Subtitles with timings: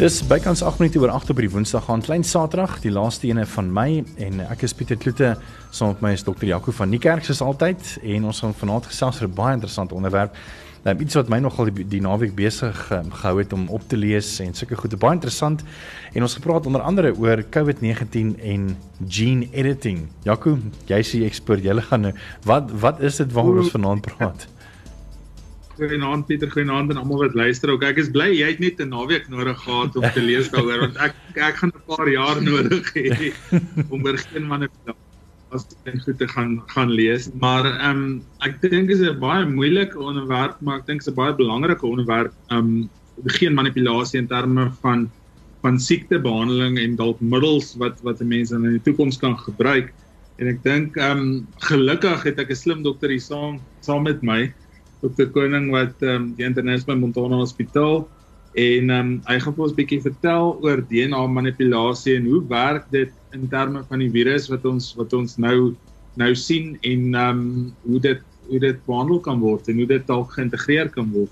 [0.00, 3.42] Dis bykans 8 minute oor 8 op die Woensdag gaan klein Saterdag, die laaste ene
[3.44, 5.34] van Mei en ek is Pieter Kloete
[5.76, 9.20] saam met my is dokter Jaco van Niekerk soos altyd en ons gaan vanaand gesels
[9.20, 10.32] oor 'n baie interessante onderwerp.
[10.84, 13.96] Nou iets wat my nogal die, die naweek besig um, gehou het om op te
[13.96, 15.60] lees en sulke goede baie interessant
[16.14, 18.76] en ons gepraat onder andere oor COVID-19 en
[19.06, 20.08] gene editing.
[20.24, 20.56] Jaco,
[20.86, 22.14] jy's die ekspert, jy gaan nou
[22.44, 24.48] wat wat is dit waaroor ons vanaand praat?
[25.80, 27.70] Goeienaand Pieter, goeienaand aan almal wat luister.
[27.72, 30.82] Ook ek is bly jy het net 'n naweek nodig gehad om te lees daaroor
[30.84, 33.32] want ek ek gaan 'n paar jaar nodig hê
[33.88, 34.68] om oor geen man
[35.50, 37.30] as dit goed te gaan gaan lees.
[37.32, 38.04] Maar ehm um,
[38.44, 42.34] ek dink is 'n baie moeilike onderwerp, maar ek dink is 'n baie belangrike onderwerp.
[42.50, 42.90] Ehm um,
[43.40, 45.10] geen manipulasie in terme van
[45.62, 49.94] van siektebehandeling en dalk middels wat wat mense in die toekoms kan gebruik.
[50.36, 54.22] En ek dink ehm um, gelukkig het ek 'n slim dokter hier saam saam met
[54.22, 54.52] my
[55.00, 55.30] Dr.
[55.34, 58.02] Koning wat ehm um, die internis by Montana Hospitaal
[58.58, 62.42] en ehm um, hy gaan vir ons 'n bietjie vertel oor DNA manipulasie en hoe
[62.48, 65.74] werk dit in terme van die virus wat ons wat ons nou
[66.16, 70.06] nou sien en ehm um, hoe dit hoe dit behandel kan word en hoe dit
[70.06, 71.30] dalk geïntegreer kan word.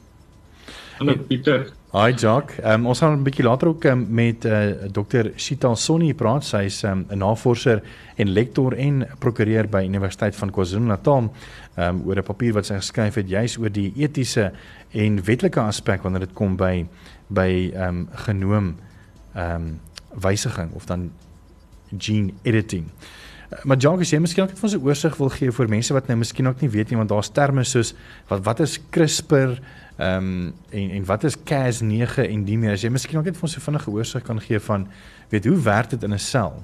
[0.99, 1.78] Hallo Pieter.
[1.89, 2.51] Hi Jock.
[2.65, 5.31] Um, ons gaan 'n bietjie later ook um, met uh, eh, Dr.
[5.37, 6.45] Shita Sonny praat.
[6.45, 7.83] Sy is um, 'n navorser
[8.17, 11.33] en lektor en prokureur by Universiteit van KwaZulu-Natal.
[11.79, 14.53] Um, oor 'n papier wat sy geskryf het juis oor die etiese
[14.93, 16.87] en wetlike aspek wanneer dit kom by
[17.29, 18.77] by um, genoom
[19.37, 19.81] um,
[20.13, 21.11] wysiging of dan
[21.97, 22.85] gene editing.
[23.65, 26.09] Maar Jock, as jy miskien net vir ons 'n oorsig wil gee vir mense wat
[26.09, 27.95] nou miskien ook nie weet nie want daar's terme soos
[28.29, 29.57] wat wat is CRISPR
[29.99, 32.77] Ehm um, en en wat is Cas9 en die meer?
[32.77, 34.87] As jy miskien ook net vir ons 'n vinnige oorsig kan gee van
[35.29, 36.63] weet hoe werk dit in 'n sel?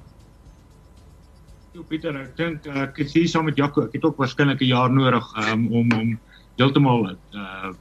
[1.72, 3.82] Jo Pieter, ek dink uh, ek is hier saam met Jaco.
[3.82, 6.18] Ek het ook waarskynlik 'n jaar nodig um, om om
[6.56, 7.72] heeltemal uh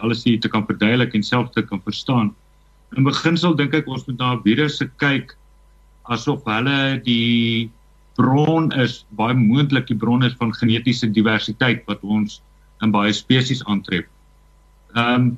[0.00, 2.34] alles hier te kan verduidelik en self te kan verstaan.
[2.96, 5.36] In beginsel dink ek ons moet na virusse kyk
[6.02, 7.70] asof hulle die
[8.20, 12.40] bron is, baie moontlik die bron is van genetiese diversiteit wat ons
[12.84, 14.08] in baie spesies aantref.
[14.96, 15.30] Ehm um,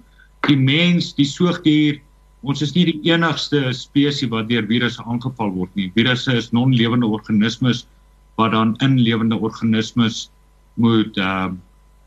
[0.49, 2.01] die mens, die soogdier,
[2.43, 5.87] ons is nie die enigste spesies wat deur virusse aangeval word nie.
[5.95, 7.85] Virusse is non-lewende organismes
[8.41, 10.25] wat dan in lewende organismes
[10.75, 11.61] moet ehm uh,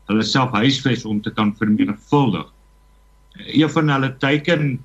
[0.06, 2.46] hulle self huisves om te kan vermenigvuldig.
[3.50, 4.76] Een van hulle teiken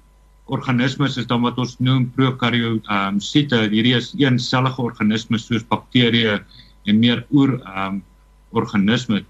[0.52, 3.64] organismes is dan wat ons noem prokaryote ehm um, siete.
[3.72, 6.40] Hierdie is eensellige organismes soos bakterieë
[6.92, 8.02] en meer oor ehm um,
[8.52, 9.24] organismes.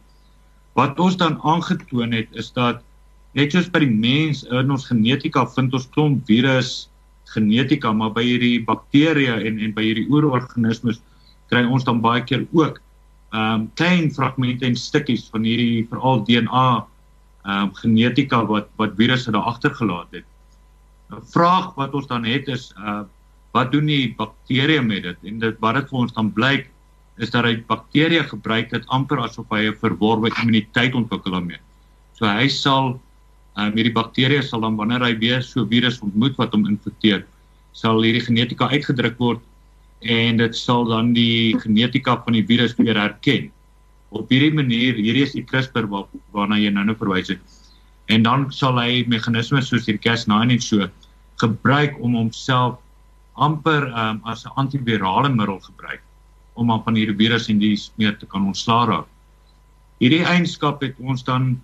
[0.74, 2.82] Wat ons dan aangetoon het is dat
[3.38, 6.90] net soos by die mens in ons genetika vind ons klomp virus
[7.32, 11.00] genetika maar by hierdie bakterieë en en by hierdie oororganismes
[11.52, 12.82] kry ons dan baie keer ook
[13.32, 18.98] ehm um, klein fragmente en stukkies van hierdie veral DNA ehm um, genetika wat wat
[18.98, 20.31] virusse daar agtergelaat het.
[21.12, 23.04] 'n Vraag wat ons dan het is uh
[23.52, 25.18] wat doen die bakterieë met dit?
[25.28, 26.70] En dit wat dit vir ons dan blyk
[27.20, 31.60] is dat hy bakterieë gebruik dit amper asof hy 'n verworwe immuniteit ontwikkel daarmee.
[32.16, 32.96] So hy sal
[33.58, 37.26] um, hierdie bakterieë sal dan wanneer hy weer so virus ontmoet wat hom infekteer,
[37.74, 39.42] sal hierdie genetika uitgedruk word
[40.02, 43.52] en dit sal dan die genetika van die virus weer herken.
[44.12, 47.40] Op hierdie manier, hierdie is die CRISPR waar, waarna jy nou-nou verwys het.
[48.08, 50.88] En dan sal hy meganismes soos die Cas9 en so
[51.42, 52.80] gebruik om homself
[53.34, 56.02] amper um, as 'n antivirale middel gebruik
[56.54, 59.08] om aan van hierdie virus en die smeer te kan ontslaa raak.
[60.00, 61.62] Hierdie eienskap het ons dan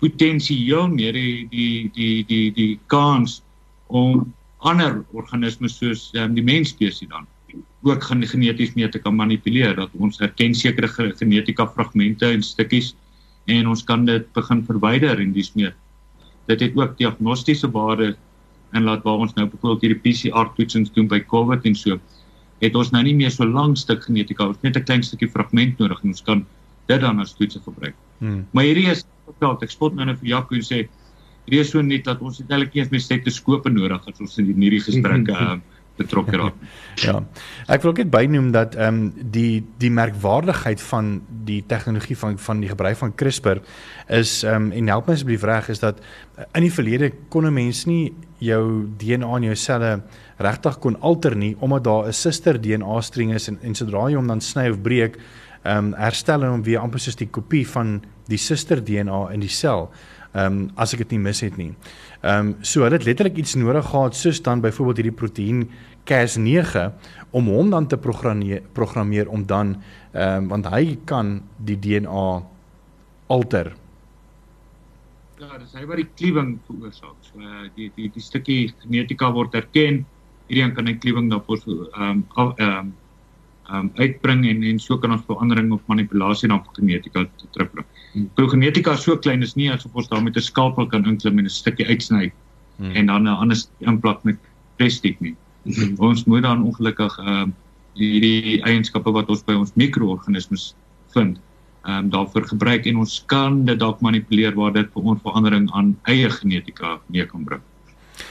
[0.00, 3.42] potensieel meer die die die die die kans
[3.88, 7.26] om ander organismes soos um, die mensspesies dan
[7.82, 12.94] ook gaan geneties mee te kan manipuleer dat ons herken sekere genetika fragmente en stukkies
[13.48, 15.72] en ons kan dit begin verwyder en dis meer
[16.50, 18.14] dit het ook diagnostiese waarde
[18.72, 21.98] en laat waar ons nou byvoorbeeld hierdie PCR toetsings doen by COVID en so
[22.60, 25.78] het ons nou nie meer so lank stuk genetika ons net 'n klein stukkie fragment
[25.78, 26.46] nodig en ons kan
[26.86, 27.94] dit dan as toets gebruik.
[28.18, 28.46] Hmm.
[28.52, 29.62] Maar hierdie is gepraat.
[29.62, 30.88] Ek spot nou net vir Jaco en sê
[31.46, 34.54] hierdie is so net dat ons eintlik eers met stetoskope nodig het as ons in
[34.54, 35.58] hierdie gesprekke uh,
[36.00, 36.56] betrokke raak.
[37.06, 37.18] ja.
[37.68, 42.38] Ek wil ook net bynoem dat ehm um, die die merkwaardigheid van die tegnologie van
[42.38, 43.62] van die gebruik van CRISPR
[44.08, 47.46] is ehm um, en help my asseblief reg is dat uh, in die verlede kon
[47.46, 49.92] 'n mens nie jou DNA in jou selle
[50.40, 54.16] regtig kon alter nie omdat daar 'n suster DNA streng is en en sodra jy
[54.16, 55.18] hom dan sny of breek
[55.62, 59.52] ehm um, herstel hom weer amper soos die kopie van die suster DNA in die
[59.52, 59.90] sel.
[60.32, 61.74] Ehm um, as ek dit nie mis het nie.
[62.22, 65.68] Ehm um, so hulle het letterlik iets nodig gehad soos dan byvoorbeeld hierdie proteïen
[66.08, 66.92] Cas9
[67.30, 69.76] om hom dan te programmeer programmeer om dan
[70.12, 72.42] ehm um, want hy kan die DNA
[73.26, 73.74] alter.
[75.40, 77.16] Ja, dis hy wat die kliewing veroorsaak.
[77.24, 80.02] So uh, die die die stukkie genetika word erken.
[80.50, 82.90] Hierdie kan 'n kliewing daarvoor ehm um, ehm um,
[83.72, 87.86] um, uitbring en en so kan ons verandering of manipulasie dan genetika terugbring.
[88.12, 88.28] Hmm.
[88.36, 91.44] Genetika is so klein is nie asof ons daar met 'n skalpel kan inklim en
[91.44, 92.32] 'n stukkie uitsny
[92.76, 92.92] hmm.
[92.96, 94.36] en dan 'n ander implak met
[94.76, 95.36] plastiek nie.
[95.64, 95.94] Hmm.
[95.98, 97.54] Ons moet dan ongelukkig ehm um,
[97.94, 100.74] hierdie eienskappe wat ons by ons mikroorganismes
[101.14, 101.40] vind,
[101.82, 105.70] ehm um, daarvoor gebruik en ons kan dit dalk manipuleer waar dit vir ons verandering
[105.72, 107.62] aan eie genetika mee kan bring.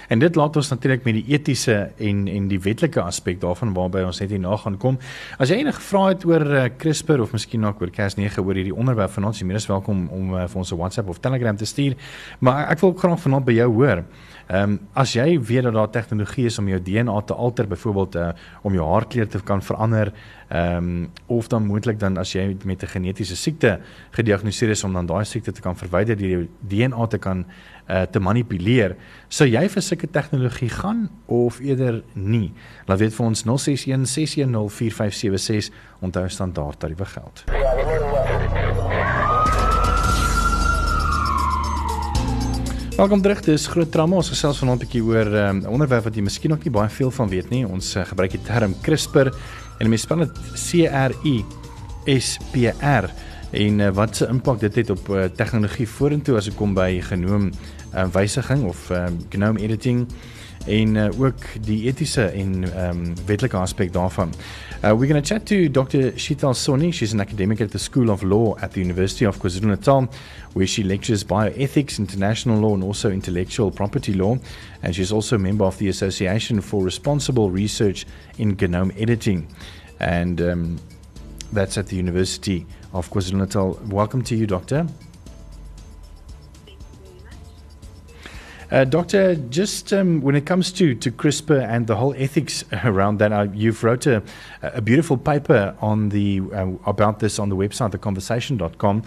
[0.07, 4.04] En dit laat ons natuurlik met die etiese en en die wetlike aspek daarvan waarby
[4.06, 4.98] ons net hierna gaan kom.
[5.38, 8.75] As jy enige vrae het oor uh, CRISPR of miskien ook oor Cas9 oor hierdie
[8.75, 11.96] onderwerp vanaand, jy is welkom om uh, vir ons 'n WhatsApp of Telegram te stuur.
[12.40, 14.04] Maar ek wil ook graag vanaand by jou hoor.
[14.50, 18.16] Ehm um, as jy weet dat daar tegnologie is om jou DNA te alter, byvoorbeeld
[18.16, 18.30] uh,
[18.62, 20.13] om jou haarkleur te kan verander,
[20.50, 23.80] ehm um, of dan moontlik dan as jy met 'n genetiese siekte
[24.12, 27.46] gediagnoseer is om dan daai siekte te kan verwyder deur jou DNA te kan
[27.90, 28.96] uh, te manipuleer,
[29.28, 32.54] sou jy vir sulke tegnologie gaan of eerder nie?
[32.86, 37.44] Laat weet vir ons 061 610 4576 onthou standaard tariewe geld.
[43.00, 43.40] Welkom terug.
[43.42, 44.18] Dis groot drama.
[44.19, 46.72] Ons gesels vanaand 'n bietjie oor ehm, 'n um, onderwerp wat jy miskien nog nie
[46.72, 47.68] baie veel van weet nie.
[47.68, 49.31] Ons uh, gebruik die term CRISPR
[49.79, 51.39] en mense spel dit C R I
[52.19, 53.09] S P R
[53.51, 56.99] en uh, wat se impak dit het op uh, tegnologie vorentoe as dit kom by
[57.01, 60.05] genoom uh, wysiging of um, genome editing
[60.67, 64.33] en uh, ook die etiese en um, wetlike aspek daarvan.
[64.83, 66.17] Uh, we're going to chat to Dr.
[66.17, 66.94] Shital Soni.
[66.94, 70.07] She's an academic at the School of Law at the University of KwaZulu-Natal,
[70.53, 74.38] where she lectures bioethics, international law, and also intellectual property law.
[74.81, 78.05] And she's also a member of the Association for Responsible Research
[78.38, 79.47] in Genome Editing.
[80.00, 80.79] And um,
[81.51, 83.81] that's at the University of KwaZulu-Natal.
[83.89, 84.88] Welcome to you, Doctor.
[88.71, 93.18] Uh, Doctor, just um, when it comes to, to CRISPR and the whole ethics around
[93.18, 94.21] that, uh, you've wrote a,
[94.62, 99.01] a beautiful paper on the uh, about this on the website, theconversation.com.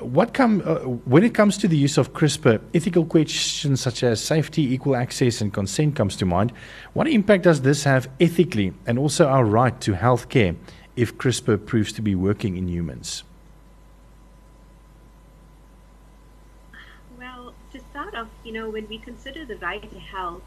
[0.00, 4.20] What come uh, when it comes to the use of CRISPR, ethical questions such as
[4.20, 6.52] safety, equal access, and consent comes to mind.
[6.92, 10.56] What impact does this have ethically, and also our right to health care
[10.96, 13.22] if CRISPR proves to be working in humans?
[17.98, 20.40] start off, you know, when we consider the right to health,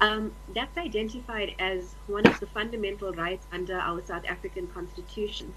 [0.00, 5.54] um, that's identified as one of the fundamental rights under our South African Constitution.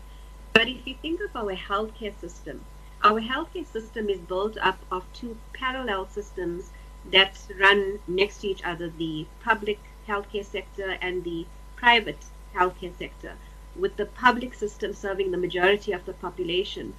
[0.54, 2.64] But if you think of our healthcare system,
[3.04, 6.70] our healthcare system is built up of two parallel systems
[7.12, 12.24] that run next to each other the public healthcare sector and the private
[12.54, 13.34] healthcare sector,
[13.76, 16.94] with the public system serving the majority of the population.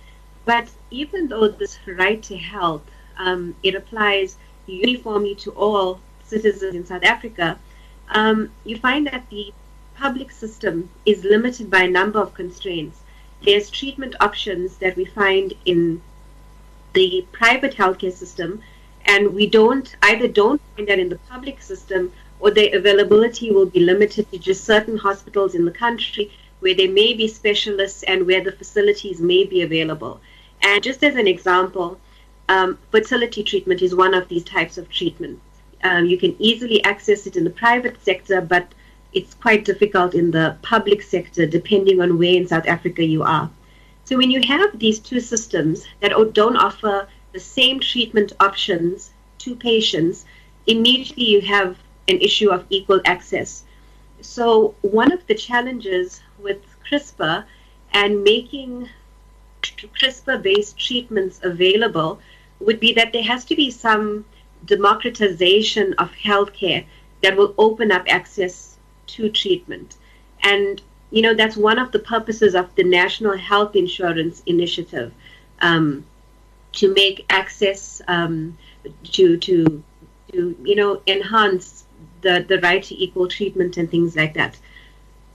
[0.45, 2.83] But even though this right to health
[3.19, 4.39] um, it applies
[4.73, 7.59] uniformly to all citizens in South Africa,
[8.11, 9.53] um, you find that the
[9.97, 13.01] public system is limited by a number of constraints.
[13.45, 16.03] There's treatment options that we find in
[16.93, 18.63] the private healthcare system,
[19.05, 23.67] and we don't either don't find that in the public system or the availability will
[23.67, 26.31] be limited to just certain hospitals in the country
[26.61, 30.21] where there may be specialists and where the facilities may be available.
[30.63, 32.01] And just as an example,
[32.49, 35.41] um, fertility treatment is one of these types of treatment.
[35.85, 38.67] Um, you can easily access it in the private sector, but
[39.13, 43.51] it's quite difficult in the public sector, depending on where in South Africa you are.
[44.05, 49.55] So when you have these two systems that don't offer the same treatment options to
[49.55, 50.25] patients,
[50.67, 51.77] immediately you have
[52.09, 53.65] an issue of equal access.
[54.21, 56.59] So one of the challenges with
[56.89, 57.45] CRISPR
[57.93, 58.89] and making
[59.63, 62.21] CRISPR-based treatments available
[62.61, 64.25] would be that there has to be some
[64.65, 66.85] democratization of healthcare
[67.23, 69.97] that will open up access to treatment.
[70.43, 75.13] And, you know, that's one of the purposes of the National Health Insurance Initiative
[75.61, 76.05] um,
[76.73, 78.57] to make access um,
[79.05, 79.83] to, to,
[80.33, 81.85] to, you know, enhance
[82.21, 84.59] the, the right to equal treatment and things like that.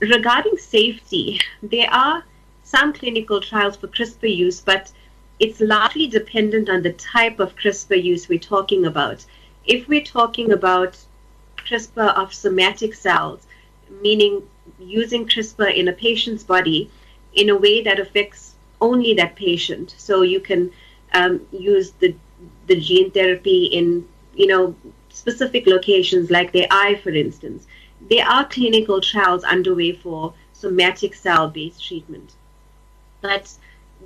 [0.00, 2.24] Regarding safety, there are
[2.62, 4.92] some clinical trials for CRISPR use, but
[5.40, 9.24] it's largely dependent on the type of CRISPR use we're talking about.
[9.66, 10.96] If we're talking about
[11.56, 13.46] CRISPR of somatic cells,
[14.00, 14.42] meaning
[14.78, 16.90] using CRISPR in a patient's body
[17.34, 20.70] in a way that affects only that patient, so you can
[21.12, 22.14] um, use the
[22.66, 24.74] the gene therapy in you know
[25.08, 27.66] specific locations like the eye, for instance.
[28.10, 32.32] There are clinical trials underway for somatic cell-based treatment,
[33.20, 33.50] but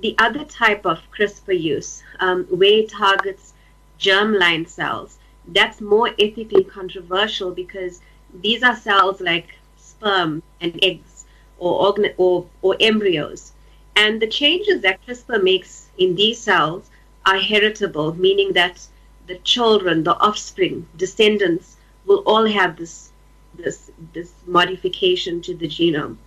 [0.01, 3.53] the other type of CRISPR use, um, where it targets
[3.99, 5.17] germline cells.
[5.47, 8.01] That's more ethically controversial because
[8.41, 11.25] these are cells like sperm and eggs
[11.57, 13.51] or, or, or embryos.
[13.95, 16.89] And the changes that CRISPR makes in these cells
[17.25, 18.87] are heritable, meaning that
[19.27, 23.11] the children, the offspring, descendants will all have this
[23.55, 26.17] this this modification to the genome.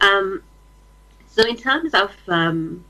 [0.00, 0.42] Um,
[1.26, 2.84] so in terms of um,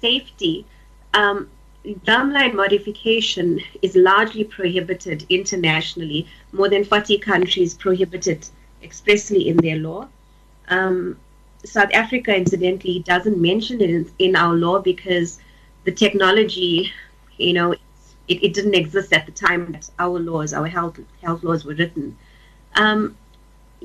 [0.00, 0.66] safety,
[1.14, 1.48] um,
[1.84, 6.26] germline modification is largely prohibited internationally.
[6.52, 8.50] More than 40 countries prohibit it
[8.82, 10.08] expressly in their law.
[10.68, 11.18] Um,
[11.64, 15.38] South Africa, incidentally, doesn't mention it in, in, our law because
[15.84, 16.92] the technology,
[17.36, 17.78] you know, it,
[18.28, 22.16] it, didn't exist at the time that our laws, our health health laws were written.
[22.76, 23.16] Um,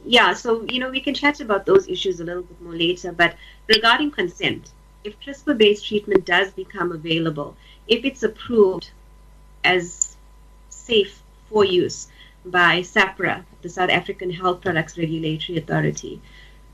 [0.05, 3.11] yeah, so you know we can chat about those issues a little bit more later.
[3.11, 3.35] But
[3.67, 4.71] regarding consent,
[5.05, 7.55] if CRISPR-based treatment does become available,
[7.87, 8.89] if it's approved
[9.63, 10.17] as
[10.69, 12.07] safe for use
[12.45, 16.21] by SAHPRA, the South African Health Products Regulatory Authority,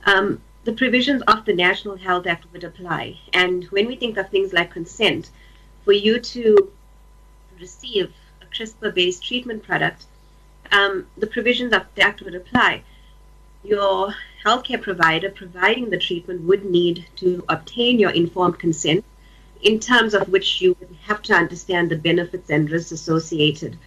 [0.05, 3.19] um, the provisions of the National Health Act would apply.
[3.33, 5.29] And when we think of things like consent,
[5.83, 6.71] for you to
[7.59, 10.05] receive a CRISPR-based treatment product,
[10.71, 12.83] um, the provisions of the Act would apply.
[13.63, 19.05] Your healthcare provider providing the treatment would need to obtain your informed consent
[19.61, 23.77] in terms of which you would have to understand the benefits and risks associated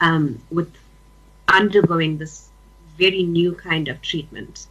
[0.00, 0.70] um, with
[1.48, 2.48] undergoing this
[2.98, 4.66] very new kind of treatment.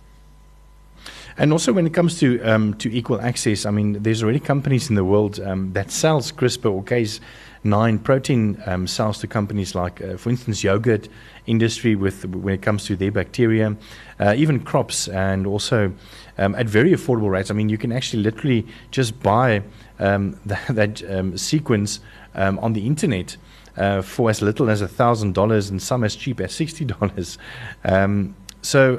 [1.41, 4.89] And also, when it comes to um, to equal access, I mean, there's already companies
[4.91, 7.19] in the world um, that sells CRISPR or Case
[7.63, 11.09] nine protein um, cells to companies like, uh, for instance, yogurt
[11.47, 13.75] industry with when it comes to their bacteria,
[14.19, 15.91] uh, even crops, and also
[16.37, 17.49] um, at very affordable rates.
[17.49, 19.63] I mean, you can actually literally just buy
[19.97, 22.01] um, that, that um, sequence
[22.35, 23.35] on the internet.
[23.77, 27.37] Uh, for as little as thousand dollars and some as cheap as sixty dollars.
[27.85, 28.97] Um, so,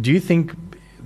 [0.00, 0.54] do you think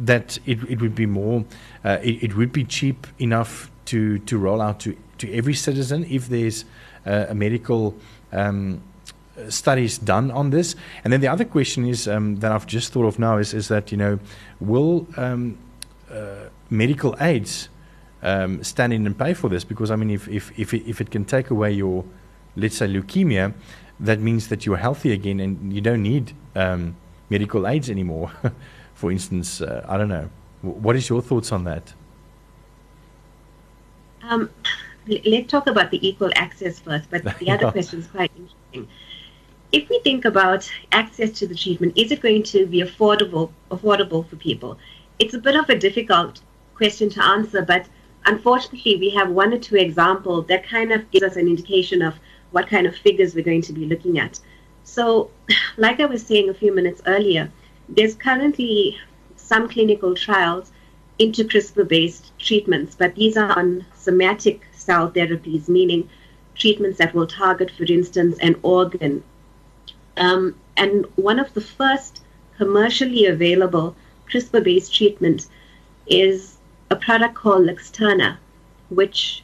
[0.00, 1.45] that it, it would be more,
[1.85, 6.05] uh, it, it, would be cheap enough to, to roll out to, to every citizen
[6.09, 6.65] if there's
[7.07, 7.95] uh, a medical
[8.33, 8.83] um,
[9.49, 10.75] studies done on this?
[11.05, 13.69] And then the other question is um, that I've just thought of now is, is
[13.69, 14.19] that, you know,
[14.61, 15.59] will um,
[16.11, 17.69] uh, medical aids
[18.23, 19.65] um, stand in and pay for this?
[19.65, 22.05] Because, I mean, if, if, if, it, if it can take away your,
[22.57, 23.55] let's say, leukemia,
[24.00, 26.97] that means that you're healthy again and you don't need um,
[27.31, 28.31] medical aids anymore.
[28.97, 30.29] for instance, uh, I don't know.
[30.62, 31.93] what is your thoughts on that?
[34.23, 34.50] Um,
[35.07, 38.88] let's talk about the equal access first, but the other question is quite interesting.
[39.71, 44.26] If we think about access to the treatment, is it going to be affordable affordable
[44.26, 44.79] for people?
[45.19, 46.41] It's a bit of a difficult
[46.75, 47.87] question to answer, but
[48.25, 52.15] unfortunately, we have one or two examples that kind of gives us an indication of
[52.53, 54.41] what kind of figures we're going to be looking at.
[54.85, 55.31] So,
[55.76, 57.53] like I was saying a few minutes earlier,
[57.88, 58.99] there's currently
[59.37, 60.73] some clinical trials
[61.19, 66.09] into CRISPR based treatments, but these are on somatic cell therapies, meaning
[66.55, 69.23] treatments that will target, for instance, an organ.
[70.16, 72.23] Um, and one of the first
[72.57, 73.97] commercially available
[74.31, 75.49] CRISPR based treatments
[76.07, 76.59] is
[76.90, 78.38] a product called Luxturna,
[78.90, 79.43] which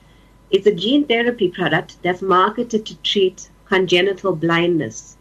[0.50, 5.16] is a gene therapy product that's marketed to treat congenital blindness.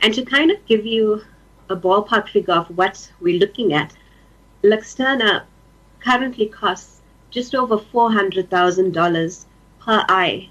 [0.00, 1.22] And to kind of give you
[1.70, 3.94] a ballpark figure of what we're looking at,
[4.62, 5.44] Luxturna
[6.00, 9.44] currently costs just over $400,000
[9.80, 10.48] per eye.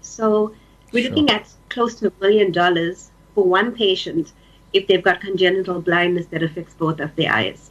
[0.00, 0.54] So
[0.92, 1.10] we're sure.
[1.10, 4.32] looking at close to a million dollars for one patient
[4.72, 7.70] if they've got congenital blindness that affects both of their eyes.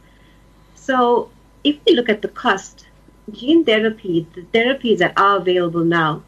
[0.74, 1.30] So
[1.64, 2.86] if we look at the cost,
[3.30, 6.22] gene therapy, the therapies that are available now,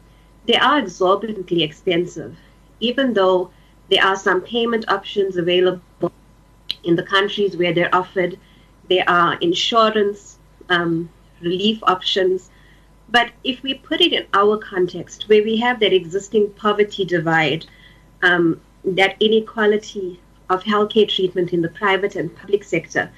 [0.45, 2.35] they are exorbitantly expensive,
[2.79, 3.51] even though
[3.89, 5.81] there are some payment options available
[6.85, 8.37] in the countries where they're offered.
[8.89, 10.37] There are insurance
[10.69, 11.09] um,
[11.41, 12.49] relief options
[13.09, 17.65] but if we put it in our context, where we have that existing poverty divide,
[18.23, 23.11] um, that inequality of healthcare treatment in the private and public sector,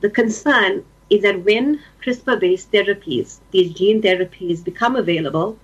[0.00, 5.58] the concern is that when CRISPR based therapies, these gene therapies, become available,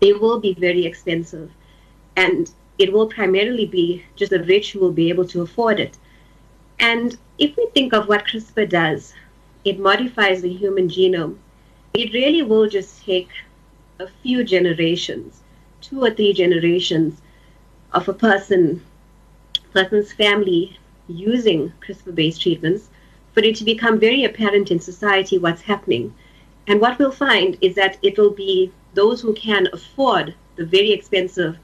[0.00, 1.50] they will be very expensive.
[2.16, 5.98] And it will primarily be just the rich who will be able to afford it.
[6.80, 9.14] And if we think of what CRISPR does,
[9.64, 11.36] it modifies the human genome
[11.92, 13.28] it really will just take
[13.98, 15.40] a few generations,
[15.80, 17.20] two or three generations
[17.92, 18.84] of a person,
[19.72, 22.88] person's family using CRISPR-based treatments
[23.34, 26.14] for it to become very apparent in society what's happening.
[26.68, 30.92] And what we'll find is that it will be those who can afford the very
[30.92, 31.58] expensive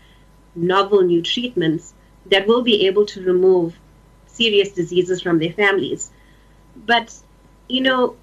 [0.56, 1.94] novel new treatments
[2.26, 3.78] that will be able to remove
[4.36, 6.10] serious diseases from their families.
[6.84, 7.14] But,
[7.68, 8.16] you know,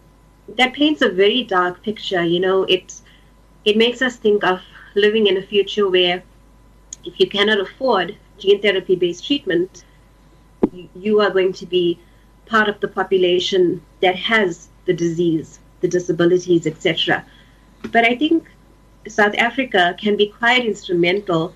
[0.57, 2.23] that paints a very dark picture.
[2.23, 2.93] You know, it,
[3.65, 4.61] it makes us think of
[4.95, 6.23] living in a future where
[7.03, 9.83] if you cannot afford gene therapy based treatment,
[10.95, 11.99] you are going to be
[12.45, 17.25] part of the population that has the disease, the disabilities, etc.
[17.91, 18.47] But I think
[19.07, 21.53] South Africa can be quite instrumental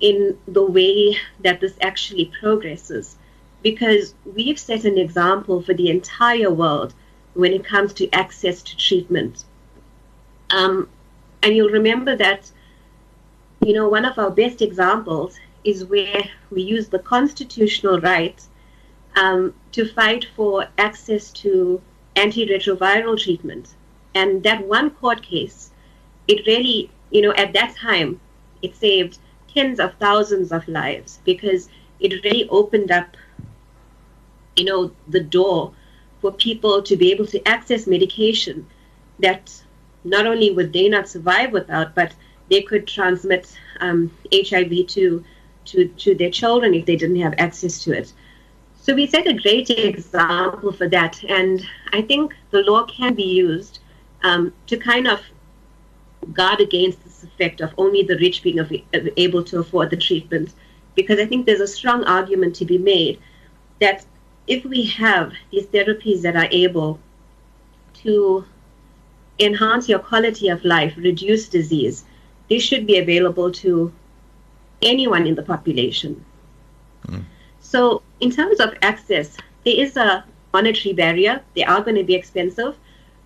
[0.00, 3.16] in the way that this actually progresses
[3.62, 6.94] because we've set an example for the entire world
[7.34, 9.44] when it comes to access to treatment.
[10.50, 10.88] Um,
[11.42, 12.50] and you'll remember that,
[13.60, 18.40] you know, one of our best examples is where we use the constitutional right
[19.16, 21.80] um, to fight for access to
[22.16, 23.74] antiretroviral treatment.
[24.14, 25.70] And that one court case,
[26.26, 28.20] it really, you know, at that time,
[28.62, 29.18] it saved
[29.52, 31.68] tens of thousands of lives because
[32.00, 33.16] it really opened up,
[34.58, 35.72] you know, the door
[36.20, 38.66] for people to be able to access medication
[39.20, 39.62] that
[40.04, 42.12] not only would they not survive without, but
[42.50, 45.24] they could transmit um, HIV to,
[45.66, 48.12] to to their children if they didn't have access to it.
[48.80, 53.24] So we set a great example for that, and I think the law can be
[53.24, 53.80] used
[54.22, 55.20] um, to kind of
[56.32, 58.58] guard against this effect of only the rich being
[59.16, 60.54] able to afford the treatment,
[60.94, 63.20] because I think there's a strong argument to be made
[63.80, 64.04] that
[64.48, 66.98] if we have these therapies that are able
[68.02, 68.44] to
[69.38, 72.04] enhance your quality of life, reduce disease,
[72.48, 73.92] they should be available to
[74.82, 76.24] anyone in the population.
[77.06, 77.24] Mm.
[77.60, 81.42] So, in terms of access, there is a monetary barrier.
[81.54, 82.76] They are going to be expensive,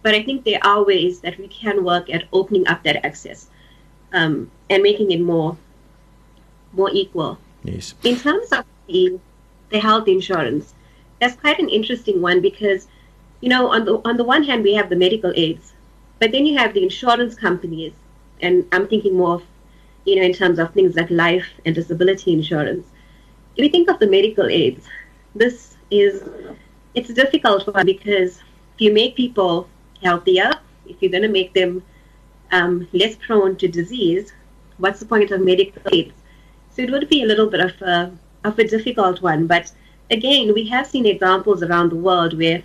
[0.03, 3.47] but I think there are ways that we can work at opening up that access
[4.13, 5.57] um, and making it more
[6.73, 7.39] more equal.
[7.63, 7.95] Yes.
[8.03, 9.21] In terms of the
[9.69, 10.75] the health insurance,
[11.23, 12.89] that's quite an interesting one because,
[13.41, 15.73] you know, on the on the one hand we have the medical aids,
[16.19, 17.93] but then you have the insurance companies,
[18.41, 19.45] and I'm thinking more of,
[20.05, 22.89] you know, in terms of things like life and disability insurance.
[23.57, 24.89] If you think of the medical aids,
[25.37, 26.25] this is
[26.95, 28.39] it's a difficult one because
[28.75, 29.69] if you make people
[30.03, 30.51] healthier,
[30.87, 31.85] if you're going to make them
[32.51, 34.33] um, less prone to disease,
[34.79, 36.15] what's the point of medical aids?
[36.71, 38.11] So it would be a little bit of a
[38.43, 39.71] of a difficult one, but
[40.13, 42.63] again, we have seen examples around the world where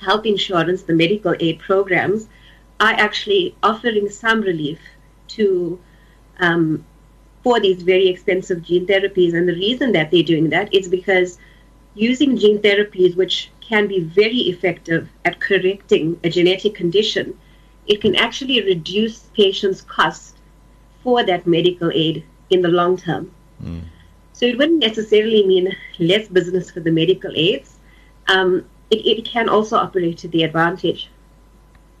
[0.00, 2.28] health insurance, the medical aid programs,
[2.78, 4.78] are actually offering some relief
[5.28, 5.80] to
[6.40, 6.84] um,
[7.42, 9.34] for these very expensive gene therapies.
[9.34, 11.38] And the reason that they're doing that is because
[11.94, 17.38] using gene therapies, which can be very effective at correcting a genetic condition,
[17.86, 20.36] it can actually reduce patients' cost
[21.02, 23.30] for that medical aid in the long term.
[23.62, 23.82] Mm.
[24.44, 27.78] So it wouldn't necessarily mean less business for the medical aids.
[28.28, 31.08] Um, it, it, can also operate to the advantage.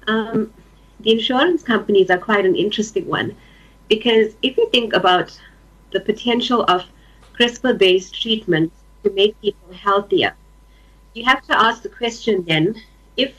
[0.08, 0.52] Um,
[1.00, 3.34] the insurance companies are quite an interesting one
[3.88, 5.40] because if you think about
[5.92, 6.84] the potential of
[7.32, 10.34] CRISPR based treatments to make people healthier,
[11.14, 12.74] you have to ask the question then
[13.16, 13.32] if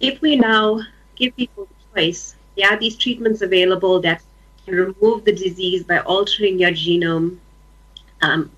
[0.00, 0.80] if we now
[1.14, 4.22] give people the choice, there are these treatments available that
[4.64, 7.38] can remove the disease by altering your genome
[8.22, 8.50] um,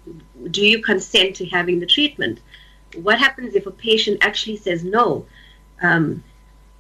[0.51, 2.41] do you consent to having the treatment?
[2.97, 5.27] What happens if a patient actually says no?
[5.83, 6.23] Um,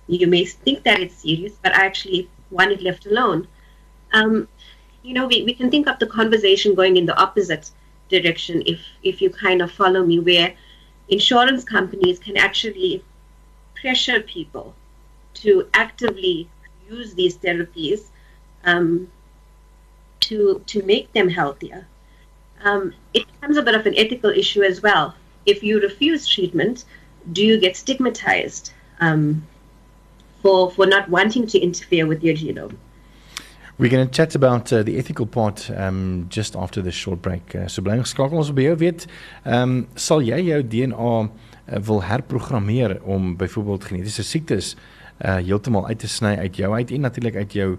[0.06, 3.48] you may think that it's serious, but I actually want it left alone.
[4.12, 4.48] Um,
[5.02, 7.70] you know, we, we can think of the conversation going in the opposite
[8.10, 10.54] direction if, if you kind of follow me, where
[11.08, 13.02] insurance companies can actually
[13.80, 14.74] pressure people
[15.34, 16.48] to actively
[16.88, 18.04] use these therapies
[18.64, 19.10] um,
[20.20, 21.86] to, to make them healthier
[22.64, 25.14] um, it becomes a bit of an ethical issue as well.
[25.46, 26.84] If you refuse treatment,
[27.32, 29.46] do you get stigmatized um,
[30.42, 32.76] for for not wanting to interfere with your genome?
[33.76, 37.54] We're going to chat about uh, the ethical part um, just after this short break.
[37.56, 39.06] Uh, so bly geskakel ons by jou weet,
[39.44, 41.28] ehm um, sal jy jou DNA uh,
[41.88, 47.08] wil herprogrammeer om byvoorbeeld genetiese siektes uh, heeltemal uit te sny uit jou uit en
[47.08, 47.70] natuurlik uit jou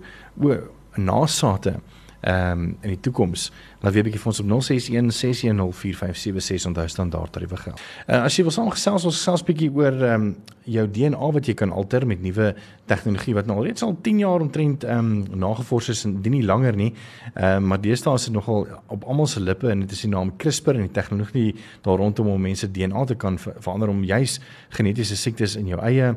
[0.43, 0.57] o
[0.95, 1.77] nasate
[2.25, 3.51] ehm um, in die toekoms.
[3.79, 7.81] Laat weer 'n bietjie vir ons op 061 6104576 onthou standaard tariewe geld.
[8.07, 11.53] Uh, as jy wil saamgesels ons gesels bietjie oor ehm um, jou DNA wat jy
[11.53, 15.89] kan alter met nuwe tegnologie wat nou alreeds al 10 jaar omtrent ehm um, nagevors
[15.89, 16.93] is en dit nie langer nie.
[17.35, 20.09] Ehm um, maar deesdae is dit nogal op almal se lippe en dit is die
[20.09, 24.03] naam CRISPR en die tegnologie daar rondom om mense DNA te kan ver verander om
[24.03, 26.15] juis genetiese siektes in jou eie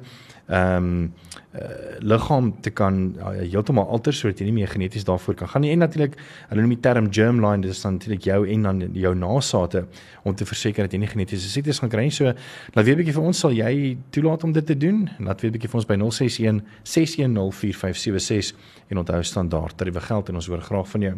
[0.48, 1.12] ehm um,
[1.52, 1.60] uh,
[1.98, 5.72] liggaam te kan uh, heeltemal alter sodat jy nie meer geneties daarvoor kan gaan nie.
[5.74, 6.14] En natuurlik,
[6.48, 9.84] hulle noem die term germline, dit is dan natuurlik jou en dan jou nasate
[10.22, 12.14] om te verseker dat jy nie genetiese siektes gaan kry nie.
[12.14, 12.32] So,
[12.74, 15.08] laat weet 'n bietjie vir ons, sal jy toelaat om dit te doen?
[15.18, 18.54] Laat weet 'n bietjie vir ons by 061 6104576
[18.88, 21.14] en onthou standaard tariewe geld en ons hoor graag van jou.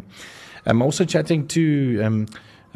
[0.65, 1.61] I'm also chatting to
[2.03, 2.25] um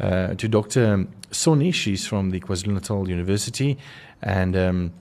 [0.00, 1.06] uh, to Dr.
[1.30, 1.72] Soni.
[1.72, 3.78] She's from the KwaZulu-Natal University,
[4.22, 4.92] and um,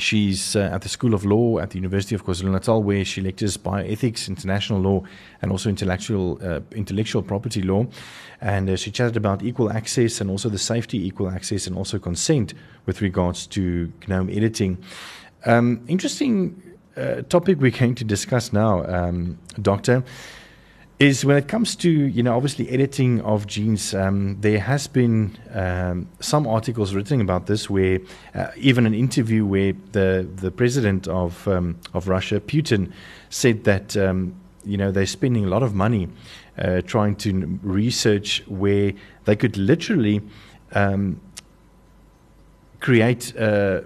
[0.00, 3.56] she's uh, at the School of Law at the University of KwaZulu-Natal, where she lectures
[3.56, 5.02] bioethics, international law,
[5.42, 7.86] and also intellectual uh, intellectual property law.
[8.40, 11.98] And uh, she chatted about equal access and also the safety, equal access, and also
[11.98, 12.54] consent
[12.86, 14.78] with regards to genome editing.
[15.44, 16.62] Um, interesting
[16.96, 20.04] uh, topic we're going to discuss now, um, Doctor
[20.98, 25.36] is when it comes to you know obviously editing of genes um, there has been
[25.52, 28.00] um, some articles written about this where
[28.34, 32.92] uh, even an interview where the the president of um, of Russia Putin
[33.30, 34.34] said that um,
[34.64, 36.08] you know they're spending a lot of money
[36.58, 38.92] uh, trying to research where
[39.24, 40.20] they could literally
[40.72, 41.20] um,
[42.80, 43.82] create uh,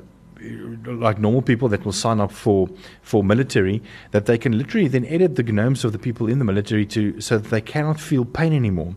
[0.84, 2.68] like normal people that will sign up for
[3.02, 6.44] for military that they can literally then edit the genomes of the people in the
[6.44, 8.94] military to so that they cannot feel pain anymore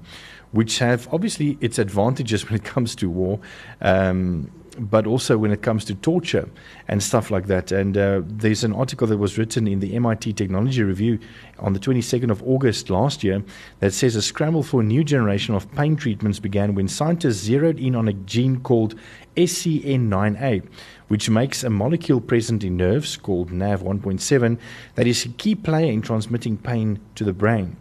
[0.52, 3.40] which have obviously its advantages when it comes to war
[3.82, 6.50] um, but also when it comes to torture
[6.88, 7.72] and stuff like that.
[7.72, 11.20] And uh, there's an article that was written in the MIT Technology Review
[11.60, 13.44] on the 22nd of August last year
[13.80, 17.80] that says a scramble for a new generation of pain treatments began when scientists zeroed
[17.80, 18.96] in on a gene called
[19.38, 20.68] SCN9A,
[21.08, 24.58] which makes a molecule present in nerves called NAV1.7
[24.96, 27.78] that is a key player in transmitting pain to the brain.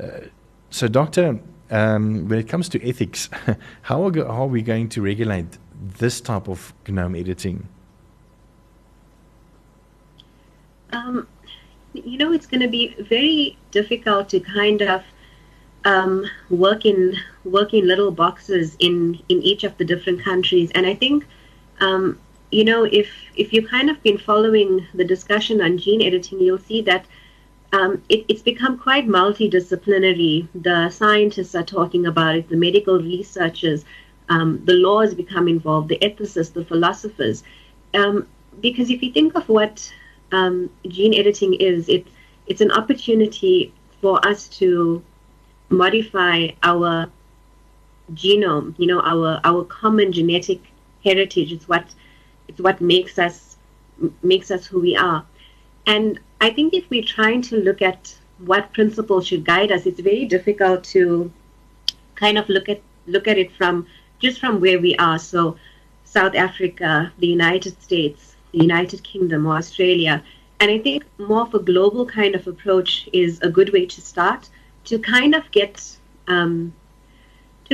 [0.00, 0.20] Uh,
[0.70, 1.38] so, Doctor,
[1.70, 3.28] um, when it comes to ethics,
[3.82, 5.58] how are, go- how are we going to regulate
[5.98, 7.68] this type of genome editing?
[10.92, 11.26] Um,
[11.92, 15.02] you know, it's going to be very difficult to kind of
[15.84, 20.86] um, work in work in little boxes in in each of the different countries, and
[20.86, 21.26] I think.
[21.80, 22.20] Um,
[22.54, 26.66] you know, if if you've kind of been following the discussion on gene editing, you'll
[26.70, 27.04] see that
[27.72, 30.46] um, it, it's become quite multidisciplinary.
[30.54, 33.84] The scientists are talking about it, the medical researchers,
[34.28, 37.42] um, the laws become involved, the ethicists, the philosophers.
[37.92, 38.28] Um,
[38.60, 39.92] because if you think of what
[40.30, 42.10] um, gene editing is, it's
[42.46, 45.02] it's an opportunity for us to
[45.70, 47.10] modify our
[48.12, 48.74] genome.
[48.78, 50.60] You know, our our common genetic
[51.02, 51.52] heritage.
[51.52, 51.86] It's what
[52.48, 53.56] it's what makes us
[54.22, 55.24] makes us who we are.
[55.86, 60.00] And I think if we're trying to look at what principles should guide us, it's
[60.00, 61.30] very difficult to
[62.14, 63.86] kind of look at look at it from
[64.18, 65.18] just from where we are.
[65.18, 65.56] So,
[66.04, 70.22] South Africa, the United States, the United Kingdom, or Australia.
[70.60, 74.00] And I think more of a global kind of approach is a good way to
[74.00, 74.48] start
[74.84, 75.96] to kind of get
[76.28, 76.72] um,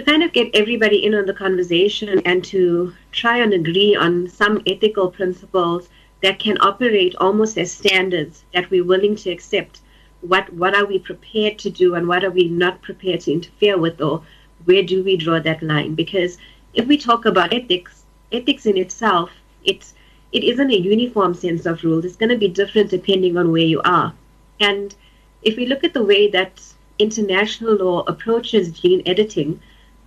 [0.00, 4.26] to kind of get everybody in on the conversation and to try and agree on
[4.26, 5.90] some ethical principles
[6.22, 9.80] that can operate almost as standards that we're willing to accept.
[10.22, 13.76] What what are we prepared to do and what are we not prepared to interfere
[13.76, 14.22] with or
[14.64, 15.94] where do we draw that line?
[15.94, 16.38] Because
[16.72, 19.30] if we talk about ethics, ethics in itself,
[19.64, 19.92] it's
[20.32, 22.06] it isn't a uniform sense of rules.
[22.06, 24.14] It's going to be different depending on where you are.
[24.60, 24.94] And
[25.42, 26.62] if we look at the way that
[26.98, 29.60] international law approaches gene editing,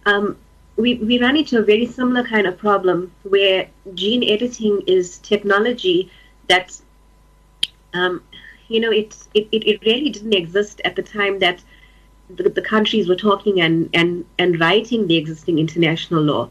[0.05, 0.37] um,
[0.75, 6.11] we, we run into a very similar kind of problem where gene editing is technology
[6.49, 6.79] that,
[7.93, 8.23] um,
[8.67, 11.63] you know, it, it, it really didn't exist at the time that
[12.29, 16.49] the, the countries were talking and, and, and writing the existing international law.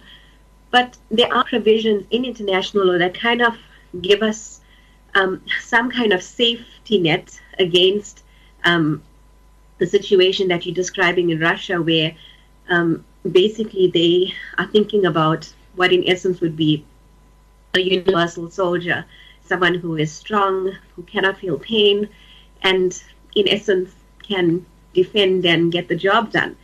[0.71, 3.57] But there are provisions in international law that kind of
[4.01, 4.61] give us
[5.15, 8.23] um, some kind of safety net against
[8.65, 9.03] um,
[9.79, 12.15] the situation that you're describing in Russia, where
[12.69, 16.85] um, basically they are thinking about what, in essence, would be
[17.75, 19.05] a universal soldier,
[19.45, 22.09] someone who is strong, who cannot feel pain,
[22.63, 23.03] and
[23.35, 26.57] in essence can defend and get the job done.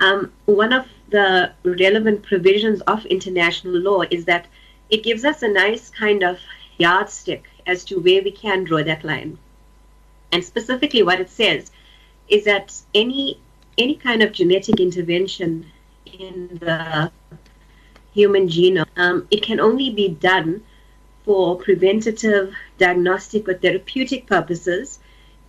[0.00, 4.46] Um, one of the relevant provisions of international law is that
[4.90, 6.38] it gives us a nice kind of
[6.78, 9.38] yardstick as to where we can draw that line.
[10.32, 11.70] And specifically, what it says
[12.28, 13.38] is that any
[13.78, 15.66] any kind of genetic intervention
[16.06, 17.10] in the
[18.12, 20.62] human genome, um, it can only be done
[21.24, 24.98] for preventative, diagnostic, or therapeutic purposes,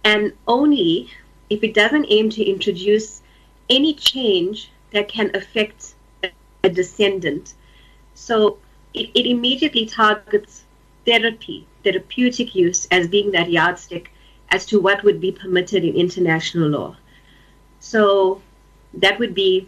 [0.03, 1.09] and only
[1.49, 3.21] if it doesn't aim to introduce
[3.69, 5.95] any change that can affect
[6.63, 7.53] a descendant.
[8.13, 8.59] So
[8.93, 10.63] it, it immediately targets
[11.05, 14.11] therapy, therapeutic use, as being that yardstick
[14.49, 16.95] as to what would be permitted in international law.
[17.79, 18.41] So
[18.93, 19.67] that would be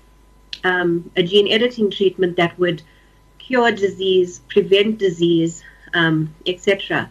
[0.65, 2.81] um, a gene editing treatment that would
[3.37, 7.09] cure disease, prevent disease, um, etc.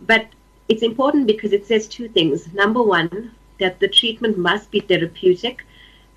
[0.00, 0.26] But
[0.68, 2.52] it's important because it says two things.
[2.52, 5.64] Number one, that the treatment must be therapeutic,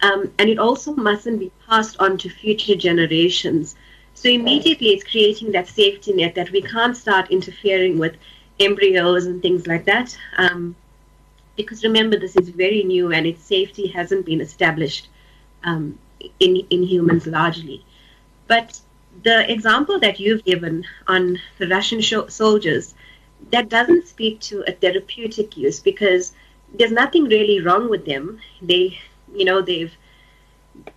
[0.01, 3.75] um, and it also mustn't be passed on to future generations.
[4.15, 8.15] So immediately it's creating that safety net that we can't start interfering with
[8.59, 10.17] embryos and things like that.
[10.37, 10.75] Um,
[11.55, 15.07] because remember, this is very new and its safety hasn't been established
[15.63, 15.99] um,
[16.39, 17.85] in, in humans largely.
[18.47, 18.79] But
[19.23, 22.93] the example that you've given on the Russian soldiers,
[23.51, 26.33] that doesn't speak to a therapeutic use because
[26.73, 28.39] there's nothing really wrong with them.
[28.61, 28.99] They,
[29.33, 29.95] you know, they've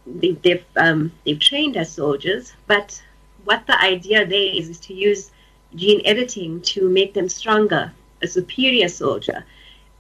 [0.07, 3.03] they, they've um, they've trained as soldiers, but
[3.45, 5.31] what the idea there is is to use
[5.75, 9.45] gene editing to make them stronger, a superior soldier.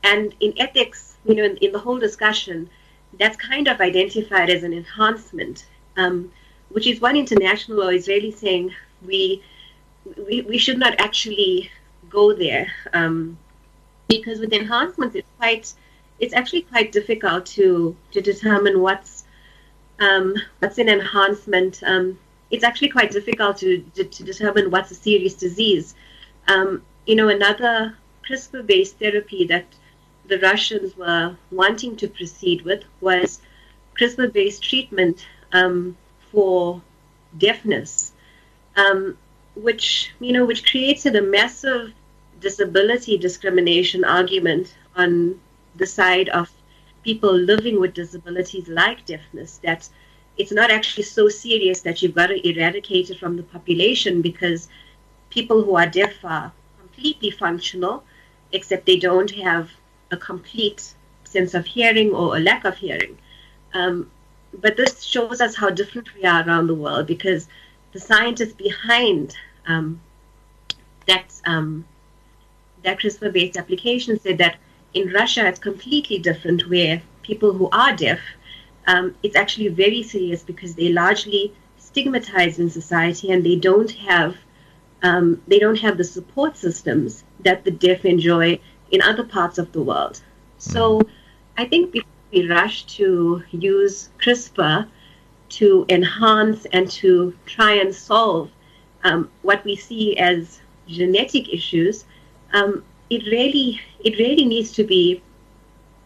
[0.04, 2.68] And in ethics, you know, in, in the whole discussion,
[3.22, 6.32] that's kind of identified as an enhancement, um,
[6.70, 8.74] which is one international law is really saying
[9.06, 9.40] we,
[10.26, 11.70] we, we should not actually
[12.10, 12.66] go there.
[12.92, 13.38] Um,
[14.08, 15.72] because with enhancements, it's quite,
[16.18, 19.24] it's actually quite difficult to, to determine what's,
[20.00, 21.80] um, what's an enhancement.
[21.86, 22.18] Um,
[22.50, 25.94] it's actually quite difficult to, to, to determine what's a serious disease.
[26.48, 27.96] Um, you know, another
[28.28, 29.66] CRISPR based therapy that
[30.32, 33.42] the Russians were wanting to proceed with was
[33.98, 35.94] CRISPR based treatment um,
[36.30, 36.80] for
[37.36, 38.12] deafness,
[38.74, 39.18] um,
[39.54, 41.92] which, you know, which created a massive
[42.40, 45.38] disability discrimination argument on
[45.76, 46.50] the side of
[47.02, 49.86] people living with disabilities like deafness that
[50.38, 54.68] it's not actually so serious that you've got to eradicate it from the population because
[55.28, 58.02] people who are deaf are completely functional,
[58.50, 59.68] except they don't have
[60.12, 60.94] a complete
[61.24, 63.18] sense of hearing or a lack of hearing.
[63.74, 64.10] Um,
[64.54, 67.48] but this shows us how different we are around the world because
[67.92, 70.00] the scientists behind um,
[71.06, 71.84] that um,
[72.84, 74.56] that CRISPR-based application said that
[74.92, 78.20] in Russia it's completely different, where people who are deaf
[78.86, 84.36] um, it's actually very serious because they're largely stigmatized in society and they don't have
[85.02, 88.58] um, they don't have the support systems that the deaf enjoy
[88.92, 90.20] in other parts of the world.
[90.58, 91.08] So mm.
[91.56, 94.86] I think before we rush to use CRISPR
[95.50, 98.50] to enhance and to try and solve
[99.04, 102.04] um, what we see as genetic issues,
[102.52, 105.22] um, it really it really needs to be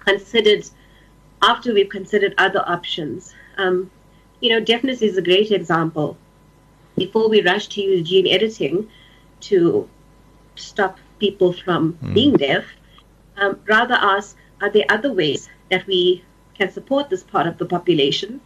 [0.00, 0.68] considered
[1.42, 3.34] after we've considered other options.
[3.56, 3.90] Um,
[4.40, 6.16] you know, deafness is a great example.
[6.96, 8.88] Before we rush to use gene editing
[9.40, 9.88] to
[10.56, 12.14] stop people from mm.
[12.14, 12.64] being deaf,
[13.36, 16.24] um, rather ask are there other ways that we
[16.54, 18.40] can support this part of the population?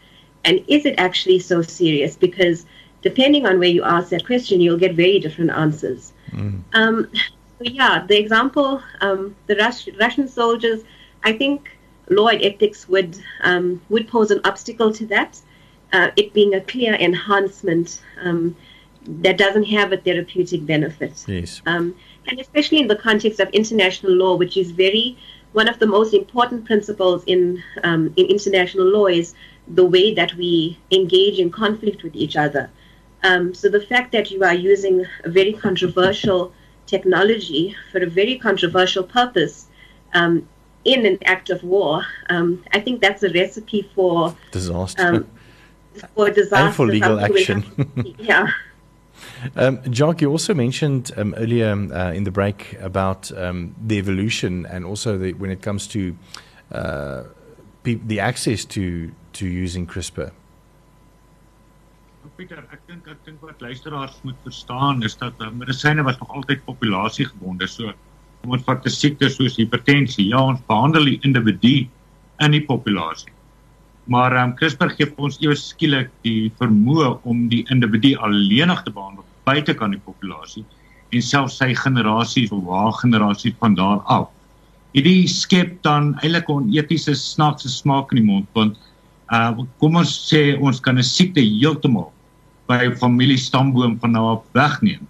[0.45, 2.17] And is it actually so serious?
[2.17, 2.67] Because
[3.03, 6.13] depending on where you ask that question, you'll get very different answers.
[6.33, 6.63] Mm.
[6.73, 10.83] Um, so, yeah, the example, um, the Rus- Russian soldiers,
[11.23, 11.71] I think
[12.09, 15.41] law and ethics would um, would pose an obstacle to that.
[15.93, 18.57] Uh, it being a clear enhancement um,
[19.07, 21.25] that doesn't have a therapeutic benefit.
[21.27, 21.63] Yes.
[22.29, 25.17] And especially in the context of international law, which is very
[25.53, 29.35] one of the most important principles in um, in international law is
[29.67, 32.71] the way that we engage in conflict with each other.
[33.23, 36.53] Um, so the fact that you are using a very controversial
[36.87, 39.67] technology for a very controversial purpose
[40.15, 40.49] um,
[40.85, 45.03] in an act of war, um, I think that's a recipe for disaster.
[45.03, 45.27] Um,
[46.15, 46.67] for disaster.
[46.67, 48.17] And for legal action.
[48.19, 48.47] yeah.
[49.57, 54.67] Um, Jock, you also mentioned um, earlier uh, in the break about um, the evolution
[54.67, 56.17] and also the, when it comes to
[56.73, 57.25] uh,
[57.83, 60.33] pe- the access to to using CRISPR.
[62.37, 66.31] Pieter, ek dink ek dink wat luisteraars moet verstaan is dat uh, medisyne was nog
[66.39, 67.67] altyd populasiegebonde.
[67.69, 67.93] So
[68.45, 70.31] om ons vat 'n siekte soos hipertensie.
[70.31, 71.89] Ja, ons behandel die individu
[72.41, 73.33] in die populasie.
[74.05, 78.91] Maar ehm um, CRISPR gee ons eers skielik die vermoë om die individu alleenig te
[78.91, 80.65] behandel buite kan die populasie
[81.11, 84.29] en selfs sy generasies of haar generasies van daar af.
[84.95, 88.79] Hierdie skep dan eintlik 'n onetiese snaakse smaak in die mond want
[89.33, 92.13] uh kom ons sê ons kan 'n siekte heeltemal
[92.69, 95.07] by familie stamboom van nou af wegneem.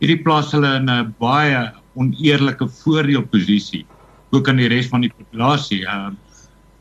[0.00, 3.86] Hierdie plaas hulle in 'n baie oneerlike voordeelposisie
[4.32, 5.86] ook aan die res van die populasie.
[5.86, 6.25] Ehm uh,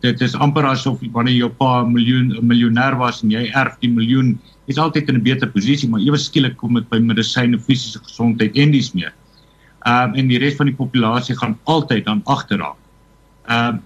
[0.06, 3.78] dit is amper asof wanneer jou pa 'n miljoen 'n miljonair was en jy erf
[3.82, 4.38] die miljoen,
[4.68, 8.56] is altyd in 'n beter posisie, maar ewe skielik kom dit by medisyne, fisiese gesondheid
[8.56, 9.14] en dis meer.
[9.86, 12.78] Ehm um, en die res van die populasie gaan altyd aan agterraak.
[13.48, 13.82] Ehm um,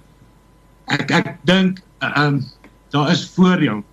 [0.87, 2.45] ek ek dink ehm um,
[2.91, 3.83] daar is voordeel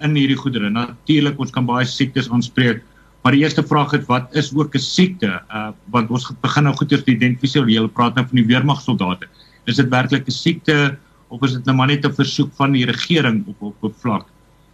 [0.00, 0.70] in hierdie goedere.
[0.70, 2.82] Natuurlik ons kan baie siektes aanspreek,
[3.22, 5.40] maar die eerste vraag is wat is ook 'n siekte?
[5.50, 7.68] Uh want ons begin nou goeie te identifiseer.
[7.68, 9.26] Jy praat nou van die weermagsoldate.
[9.66, 12.86] Is dit werklik 'n siekte of is dit nou maar net 'n versoek van die
[12.86, 14.26] regering op op 'n vlak?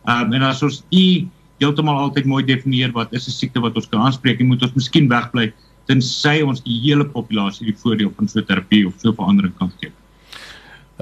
[0.06, 3.74] Ehm um, en as ons u heeltemal altyd mooi definieer wat is 'n siekte wat
[3.74, 5.52] ons kan aanspreek, moet ons miskien wegbly
[5.86, 9.92] tensy ons die hele populasie die voordeel van so terapie of so verandering kan gee.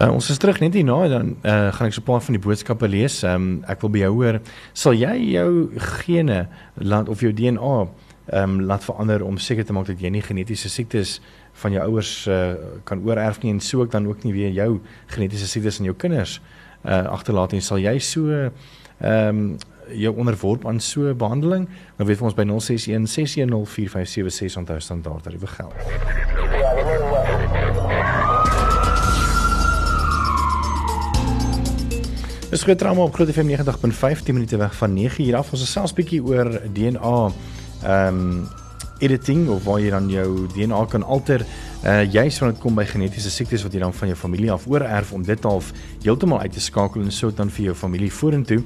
[0.00, 2.42] Uh, ons is terug net hierna dan uh, gaan ek so 'n paar van die
[2.42, 3.22] boodskappe lees.
[3.22, 4.40] Um, ek wil by jou hoor,
[4.72, 6.48] sal jy jou gene
[6.80, 7.88] laat of jou DNA
[8.32, 11.20] ehm um, laat verander om seker te maak dat jy nie genetiese siektes
[11.52, 14.80] van jou ouers uh, kan oorerf nie en sou ek dan ook nie weer jou
[15.12, 16.40] genetiese siektes in jou kinders
[16.84, 17.60] uh, agterlaat nie.
[17.60, 19.44] Sal jy so ehm um,
[19.92, 21.66] jou onderworp aan so behandeling?
[21.98, 25.74] Nou weet ons by 061 610 4576 onthou standaard tariewe geld.
[32.52, 35.52] Dis groot trauma op Groot FM 90.5 10 minute weg van 9 uur af.
[35.52, 37.30] Ons is selfs bietjie oor DNA
[37.82, 38.60] ehm um,
[39.02, 41.44] editing of waar jy dan jou DNA kan alter
[41.82, 44.68] uh juis wanneer dit kom by genetiese siektes wat jy dan van jou familie af
[44.70, 45.72] oorerf om dit half
[46.04, 48.60] heeltemal uit te skakel en so dan vir jou familie vorentoe.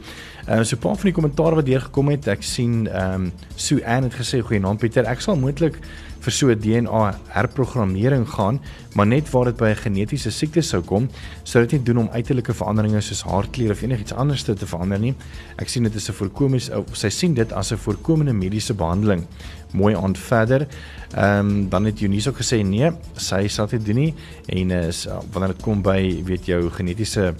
[0.49, 3.81] Uh so 'n paar van die kommentaar wat deurgekom het, ek sien ehm um, Sue
[3.87, 5.81] Ann het gesê goeienaand Pieter, ek sal moontlik
[6.27, 8.61] vir so 'n DNA herprogrammering gaan,
[8.95, 11.09] maar net waar dit by 'n genetiese siekte sou kom,
[11.45, 15.15] sou dit nie doen om uiterlike veranderinge soos haarkleur of enigiets anders te verander nie.
[15.57, 19.27] Ek sien dit is 'n voorkomings sy sien dit as 'n voorkomende mediese behandeling.
[19.73, 20.67] Mooi aan verder.
[21.15, 24.15] Ehm um, dan het Eunice ook gesê nee, sy sal dit doen nie
[24.47, 24.89] en uh,
[25.33, 27.35] wanneer dit kom by weet jou genetiese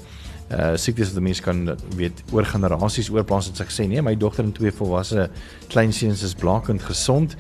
[0.47, 4.45] uh siektes wat mense kan weet oor generasies oorplaas het sy gesê nee my dogter
[4.45, 5.29] en twee volwasse
[5.69, 7.35] kleinseuns is blakend gesond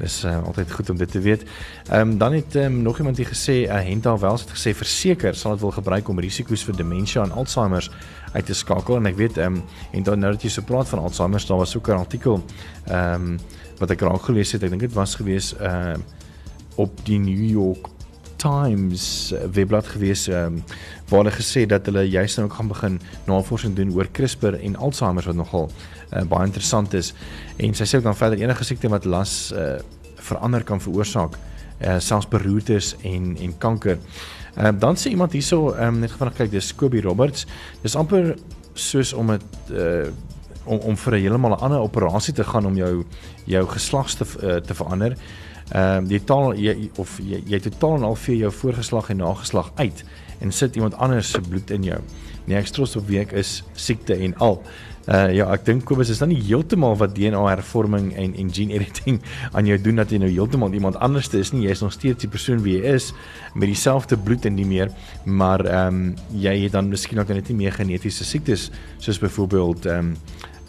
[0.00, 1.42] Dis uh, altyd goed om dit te weet.
[1.88, 5.34] Ehm um, dan het um, nog iemand hier gesê, uh, Henta Wells het gesê verseker
[5.34, 7.90] sal dit wil gebruik om risiko's vir demensie en Alzheimer
[8.32, 10.88] uit te skakel en ek weet ehm um, en dan nou dat jy so praat
[10.88, 12.44] van Alzheimer, daar was ook 'n artikel
[12.86, 13.38] ehm um,
[13.80, 14.64] wat ek raak gelees het.
[14.64, 16.18] Ek dink dit was gewees ehm uh,
[16.80, 17.88] op die New York
[18.40, 20.62] Times webblad gewees ehm um,
[21.10, 24.76] waar hulle gesê dat hulle juist nou ook gaan begin navorsing doen oor CRISPR en
[24.76, 27.12] Alzheimer wat nogal uh, baie interessant is.
[27.56, 29.80] En sy sê ook dan verder enige siekte wat las uh,
[30.30, 33.98] verander kan veroorsaak, uh, selfs beroertes en en kanker.
[34.56, 37.46] Ehm uh, dan sê iemand hierso ehm um, net gefvra kyk dis Kobe Roberts.
[37.82, 38.36] Dis amper
[38.74, 40.10] soos om dit uh
[40.64, 43.04] om om vir 'n heeltemal 'n ander operasie te gaan om jou
[43.44, 45.16] jou geslag te uh, te verander.
[45.72, 49.16] Ehm um, die taal jy of jy jy totaal en al vir jou voorgeslag en
[49.16, 50.04] nageslag uit
[50.40, 51.98] en sit iemand anders se bloed in jou.
[51.98, 54.62] Nee, ek trots op wie ek is, siekte en al.
[55.10, 58.76] Uh ja, ek dink Kobus is dan nie heeltemal wat DNA hervorming en en gene
[58.76, 59.20] editing
[59.56, 61.64] aan jou doen dat jy nou heeltemal iemand anders is nie.
[61.66, 63.10] Jy is nog steeds die persoon wie jy is
[63.54, 64.92] met dieselfde bloed en nie meer,
[65.24, 69.88] maar ehm um, jy het dan miskien ook net nie meer genetiese siektes soos byvoorbeeld
[69.88, 70.14] ehm um,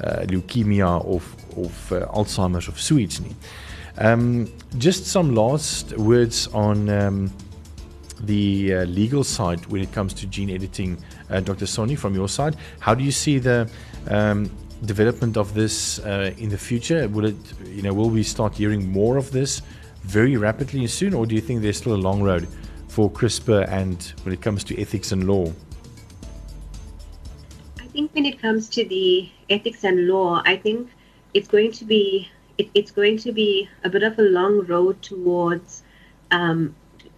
[0.01, 3.36] uh leukemia of of uh, Alzheimer of so iets nie.
[3.99, 7.31] Um just some last words on um
[8.25, 10.97] the uh, legal side when it comes to gene editing
[11.39, 11.65] Dr.
[11.65, 12.56] Soni from your side.
[12.80, 13.70] How do you see the
[14.10, 14.50] um,
[14.86, 17.08] development of this uh, in the future?
[17.08, 19.62] Will it, you know, will we start hearing more of this
[20.04, 22.48] very rapidly and soon, or do you think there's still a long road
[22.88, 25.52] for CRISPR and when it comes to ethics and law?
[27.80, 30.89] I think when it comes to the ethics and law, I think
[31.34, 35.02] it's going to be it, it's going to be a bit of a long road
[35.02, 35.84] towards
[36.32, 36.76] um,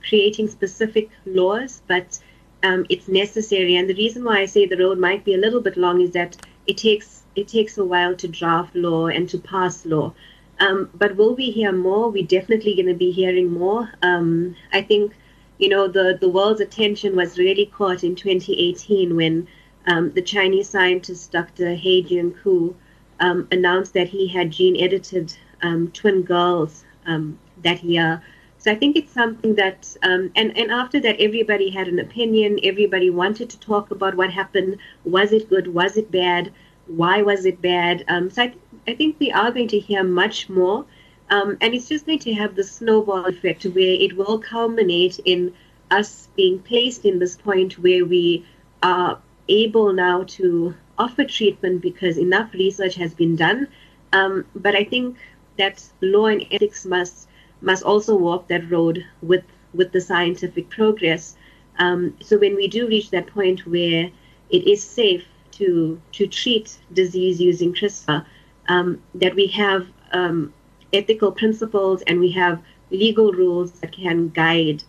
[0.08, 2.20] creating specific laws, but
[2.64, 3.76] um, it's necessary.
[3.76, 6.12] And the reason why I say the road might be a little bit long is
[6.12, 10.14] that it takes it takes a while to draft law and to pass law.
[10.60, 12.10] Um, but will we hear more?
[12.10, 13.92] We're definitely going to be hearing more.
[14.04, 15.14] Um, I think,
[15.58, 19.48] you know, the, the world's attention was really caught in 2018 when
[19.88, 21.74] um, the Chinese scientist Dr.
[21.74, 22.76] He Jiankui
[23.20, 28.22] um, announced that he had gene edited um, twin girls that year.
[28.64, 32.60] So I think it's something that, and, and after that, everybody had an opinion.
[32.64, 34.78] Everybody wanted to talk about what happened.
[35.04, 35.68] Was it good?
[35.74, 36.54] Was it bad?
[36.88, 38.06] Why was it bad?
[38.08, 40.86] Um, so I, th- I think we are going to hear much more.
[41.30, 45.54] Um, and it's just going to have the snowball effect where it will culminate in
[45.92, 48.46] us being placed in this point where we
[48.82, 53.68] are able now to offer treatment because enough research has been done.
[54.14, 55.18] Um, but I think
[55.58, 57.28] that law and ethics must
[57.64, 59.44] must also walk that road with
[59.74, 61.36] with the scientific progress.
[61.80, 64.12] Um, so when we do reach that point where
[64.50, 68.26] it is safe to to treat disease using CRISPR,
[68.68, 70.54] um, that we have um,
[70.92, 72.62] ethical principles and we have
[72.92, 74.84] legal rules that can guide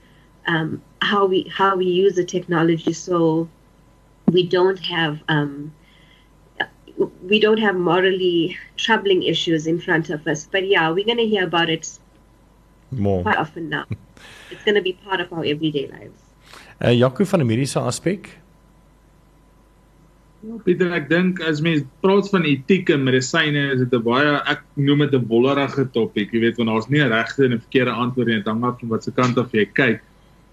[0.46, 3.48] um, how we how we use the technology so
[4.26, 5.72] we don't have um,
[7.22, 10.46] we don't have morally troubling issues in front of us.
[10.50, 11.98] But yeah, we're going to hear about it
[12.98, 13.84] more quite often now.
[14.50, 16.20] it's going to be part of our everyday lives.
[16.80, 18.30] Uh, Jaco van die mediese aspek.
[20.44, 24.34] Ja, Pieter, ek dink as mens praat van etiek en medisyne, is dit 'n baie
[24.52, 26.32] ek noem dit 'n wollerige topik.
[26.32, 28.80] Jy weet, want daar's nie 'n regte en 'n verkeerde antwoord nie, dit hang af
[28.80, 30.02] van watter kant af jy kyk.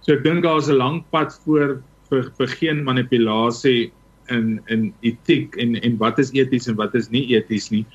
[0.02, 3.92] So ek dink daar's 'n lang pad voor vir vir geen manipulasie
[4.30, 7.86] in in etiek en en wat is eties en wat is nie eties nie.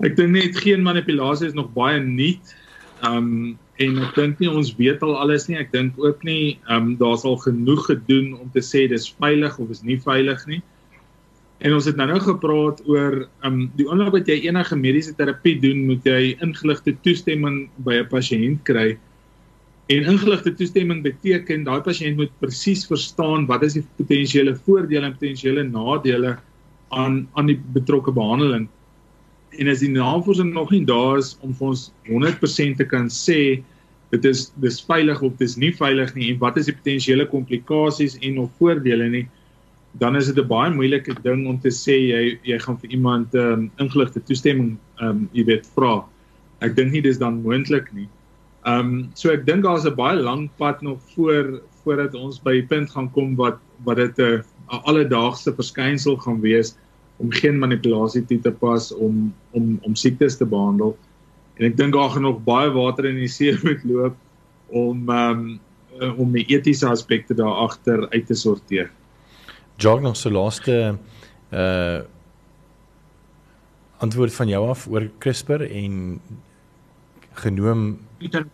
[0.00, 2.54] Ek dink net geen manipulasie is nog baie nuut.
[3.06, 5.56] Um en ek dink nie ons weet al alles nie.
[5.56, 9.70] Ek dink ook nie um daar's al genoeg gedoen om te sê dis veilig of
[9.72, 10.60] is nie veilig nie.
[11.60, 15.58] En ons het nou nou gepraat oor um die oomblik wat jy enige mediese terapie
[15.60, 18.98] doen, moet jy ingeligte toestemming by 'n pasiënt kry.
[19.90, 25.16] En ingeligte toestemming beteken daai pasiënt moet presies verstaan wat is die potensiële voordele en
[25.16, 26.36] potensiële nadele
[26.90, 28.68] aan aan die betrokke behandeling.
[29.58, 33.62] En as die navorsing nog nie daar is om vir ons 100% te kan sê
[34.10, 38.16] dit is dis veilig of dis nie veilig nie en wat is die potensiële komplikasies
[38.26, 39.26] en of voordele nie,
[39.98, 43.34] dan is dit 'n baie moeilike ding om te sê jy jy gaan vir iemand
[43.34, 46.04] 'n um, ingeligte toestemming ehm um, jy weet vra.
[46.60, 48.08] Ek dink nie dis dan moontlik nie.
[48.66, 52.52] Ehm um, so ek dink daar's 'n baie lang pad nog voor voordat ons by
[52.52, 56.76] die punt gaan kom wat wat dit 'n alledaagse verskynsel gaan wees
[57.20, 60.96] om geen manipulasie toe te pas om om om siektes te behandel.
[61.60, 64.16] En ek dink daar gaan nog baie water in die see moet loop
[64.68, 65.42] om um,
[66.16, 68.88] om die etiese aspekte daar agter uit te sorteer.
[69.76, 70.96] Jog nog so laaste
[71.50, 72.00] uh
[74.00, 76.20] antwoord van jou af oor CRISPR en
[77.42, 78.46] genoom Pieter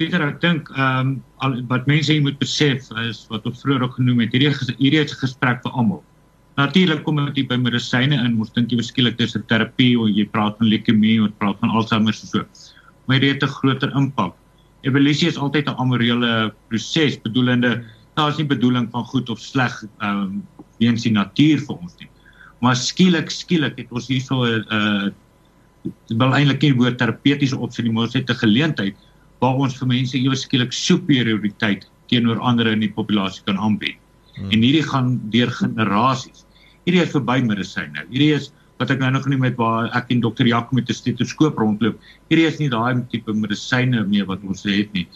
[0.00, 1.10] Pieter ek dink ehm
[1.44, 5.12] um, wat mense moet besef is wat ons vroeër ook genoem het hierdie hierdie is
[5.12, 6.00] 'n gesprek vir almal.
[6.60, 10.26] Natuurlik kom dit by medisyne in, ons dink jy beskiklik dis 'n terapie of jy
[10.28, 12.44] praat van leukemie of praat van Alzheimer se so.
[13.06, 14.34] Maar dit het 'n groter impak.
[14.82, 17.84] Evolusie is altyd 'n amorele proses bedoelende
[18.14, 20.42] daar is nie bedoeling van goed of sleg ehm um,
[20.80, 22.08] weens die natuur vir ons nie.
[22.60, 25.08] Maar skielik skielik het ons hierso 'n uh,
[26.08, 28.96] wil eintlik nie woord terapeutiese opsie nie, maar ons het 'n geleentheid
[29.40, 33.96] waar ons vir mense ewe skielik superioriteit teenoor ander in die populasie kan aanbied.
[34.34, 34.50] Hmm.
[34.50, 36.44] En hierdie gaan deur generasies.
[36.90, 38.02] Hierdie is verby medisyne.
[38.10, 38.48] Hierdie is
[38.82, 42.00] wat ek nou nog genoem het waar ek en dokter Jaco met 'n stetoskoop rondloop.
[42.26, 45.06] Hierdie is nie daai tipe medisyne meer wat ons het nie.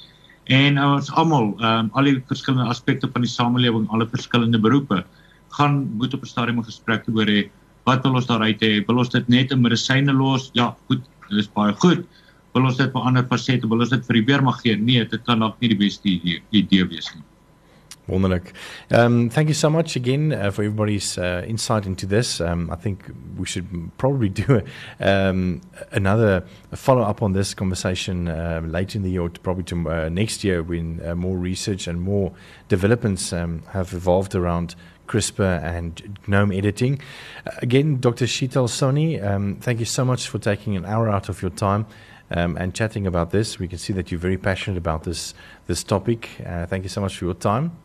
[0.47, 5.03] En ons almal, ehm um, al die verskillende aspekte van die samelewing, alle verskillende beroepe
[5.59, 7.51] gaan moet op 'n stadium 'n gesprek oor hê
[7.85, 8.87] wat wil ons daaruit hê?
[8.87, 10.51] Wil ons dit net in medisyne los?
[10.55, 12.07] Ja, goed, dit is baie goed.
[12.55, 14.77] Wil ons dit vir ander pasiënte, wil ons dit vir die weermag gee?
[14.77, 17.25] Nee, dit kan dalk nie die beste idee, idee wees nie.
[18.09, 18.53] Wonderlik.
[18.91, 22.39] Um, thank you so much again uh, for everybody's uh, insight into this.
[22.39, 24.61] Um, I think we should probably do
[25.01, 26.45] a, um, another
[26.75, 30.63] follow up on this conversation uh, later in the year, probably to, uh, next year,
[30.63, 32.33] when uh, more research and more
[32.69, 34.75] developments um, have evolved around
[35.09, 37.01] CRISPR and genome editing.
[37.47, 38.27] Uh, again, Dr.
[38.27, 41.87] Shital Soni, um, thank you so much for taking an hour out of your time
[42.31, 43.59] um, and chatting about this.
[43.59, 45.33] We can see that you're very passionate about this
[45.67, 46.29] this topic.
[46.69, 47.84] Thank you so much for your time.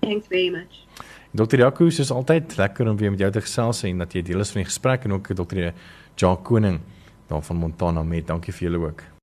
[0.00, 0.84] Thanks very much.
[1.30, 1.58] Dr.
[1.60, 4.54] Jaco, soos altyd, lekker om weer met jou te gesels en dat jy deel is
[4.54, 5.70] van die gesprek en ook Dr.
[6.16, 6.80] Jacques Koning
[7.28, 8.26] daar van Montana met.
[8.26, 9.17] Dankie vir julle ook.